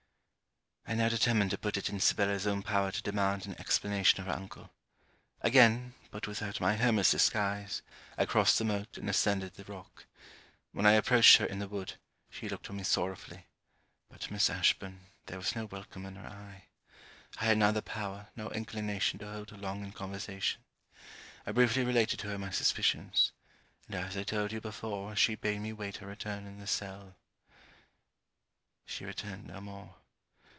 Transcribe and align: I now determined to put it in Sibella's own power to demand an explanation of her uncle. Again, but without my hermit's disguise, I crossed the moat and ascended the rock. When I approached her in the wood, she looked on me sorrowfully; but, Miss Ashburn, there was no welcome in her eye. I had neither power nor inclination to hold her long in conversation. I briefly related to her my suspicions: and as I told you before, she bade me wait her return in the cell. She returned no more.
I 0.87 0.95
now 0.95 1.07
determined 1.07 1.51
to 1.51 1.57
put 1.57 1.77
it 1.77 1.87
in 1.87 2.01
Sibella's 2.01 2.45
own 2.45 2.63
power 2.63 2.91
to 2.91 3.01
demand 3.01 3.45
an 3.45 3.57
explanation 3.57 4.19
of 4.19 4.25
her 4.25 4.33
uncle. 4.33 4.71
Again, 5.39 5.93
but 6.09 6.27
without 6.27 6.59
my 6.59 6.75
hermit's 6.75 7.11
disguise, 7.11 7.81
I 8.17 8.25
crossed 8.25 8.57
the 8.57 8.65
moat 8.65 8.97
and 8.97 9.09
ascended 9.09 9.53
the 9.53 9.63
rock. 9.63 10.05
When 10.73 10.85
I 10.85 10.93
approached 10.93 11.37
her 11.37 11.45
in 11.45 11.59
the 11.59 11.67
wood, 11.69 11.93
she 12.29 12.49
looked 12.49 12.69
on 12.69 12.75
me 12.75 12.83
sorrowfully; 12.83 13.45
but, 14.09 14.29
Miss 14.29 14.49
Ashburn, 14.49 15.05
there 15.27 15.37
was 15.37 15.55
no 15.55 15.63
welcome 15.65 16.05
in 16.05 16.17
her 16.17 16.27
eye. 16.27 16.65
I 17.39 17.45
had 17.45 17.57
neither 17.59 17.79
power 17.81 18.27
nor 18.35 18.51
inclination 18.53 19.17
to 19.19 19.31
hold 19.31 19.51
her 19.51 19.57
long 19.57 19.85
in 19.85 19.93
conversation. 19.93 20.61
I 21.45 21.53
briefly 21.53 21.85
related 21.85 22.19
to 22.21 22.27
her 22.29 22.37
my 22.37 22.49
suspicions: 22.49 23.31
and 23.87 23.95
as 23.95 24.17
I 24.17 24.23
told 24.23 24.51
you 24.51 24.59
before, 24.59 25.15
she 25.15 25.35
bade 25.35 25.61
me 25.61 25.71
wait 25.71 25.97
her 25.97 26.07
return 26.07 26.45
in 26.45 26.59
the 26.59 26.67
cell. 26.67 27.15
She 28.85 29.05
returned 29.05 29.47
no 29.47 29.61
more. 29.61 29.95